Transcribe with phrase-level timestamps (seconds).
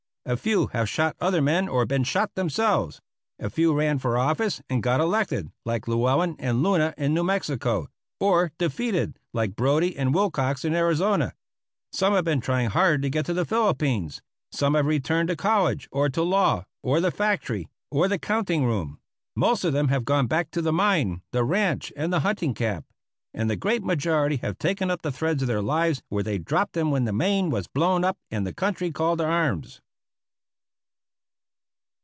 [0.23, 3.01] A few have shot other men or been shot themselves;
[3.39, 7.87] a few ran for office and got elected, like Llewellen and Luna in New Mexico,
[8.19, 11.33] or defeated, like Brodie and Wilcox in Arizona;
[11.91, 15.89] some have been trying hard to get to the Philippines; some have returned to college,
[15.91, 18.99] or to the law, or the factory, or the counting room;
[19.35, 22.85] most of them have gone back to the mine, the ranch, and the hunting camp;
[23.33, 26.73] and the great majority have taken up the threads of their lives where they dropped
[26.73, 29.81] them when the Maine was blown up and the country called to arms.